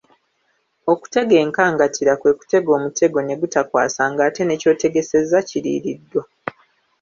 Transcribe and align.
Okutega 0.91 1.35
enkangantira 1.43 2.13
kwe 2.21 2.31
kutega 2.39 2.69
omutego 2.77 3.17
ne 3.23 3.35
gutakwasa 3.41 4.01
ng'ate 4.11 4.41
ne 4.45 4.55
ky'otegesezza 4.61 5.37
kiriiriddwa. 5.47 6.23